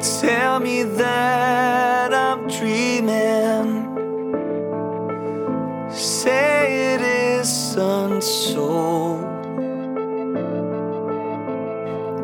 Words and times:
Tell 0.00 0.60
me 0.60 0.82
that 0.82 2.14
I'm 2.14 2.48
dreaming. 2.48 3.84
Say 5.90 6.94
it 6.94 7.02
is 7.02 7.52
so. 8.22 9.18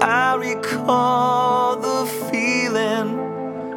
I 0.00 0.36
recall 0.36 1.76
the 1.76 2.06
feeling, 2.30 3.18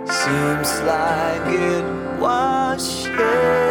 seems 0.08 0.80
like 0.82 1.48
it 1.48 2.20
was 2.22 3.02
shared. 3.02 3.69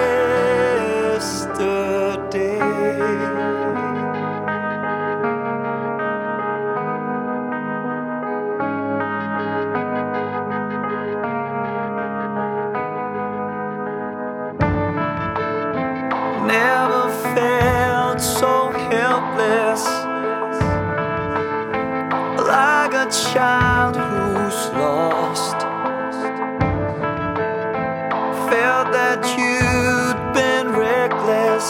helpless, 19.19 19.85
like 22.47 22.95
a 22.95 23.11
child 23.11 23.97
who's 23.97 24.61
lost. 24.75 25.59
Felt 28.51 28.93
that 28.93 29.23
you'd 29.37 30.35
been 30.35 30.69
reckless. 30.73 31.67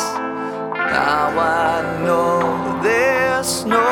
Now 0.74 1.38
I 1.38 2.02
know 2.04 2.82
there's 2.82 3.64
no. 3.64 3.87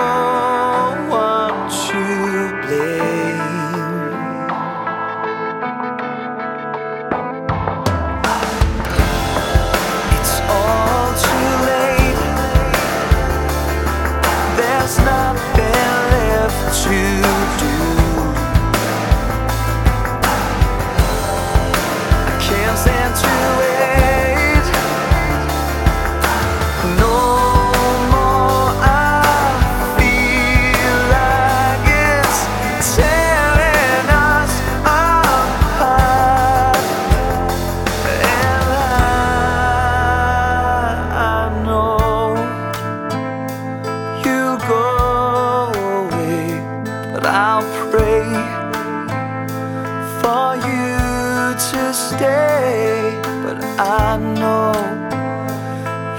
for 50.27 50.57
you 50.57 51.55
to 51.71 51.95
stay, 51.95 53.21
but 53.45 53.63
I 53.79 54.17
know 54.41 54.75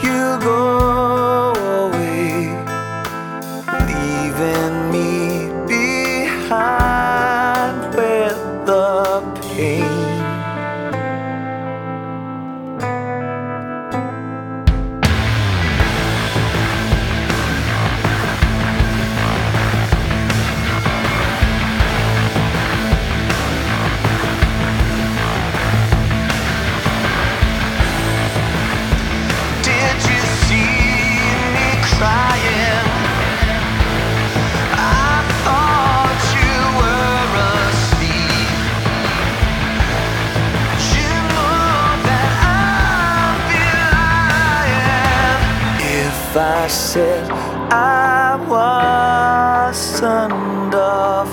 you 0.02 0.40
go. 0.40 1.47
I 46.38 46.68
said 46.68 47.28
I 47.72 48.36
was 48.48 50.02
under 50.04 51.26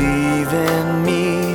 believe 0.00 0.52
in 0.54 1.04
me. 1.04 1.49